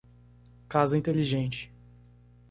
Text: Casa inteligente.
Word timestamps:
Casa 0.67 0.97
inteligente. 0.97 1.71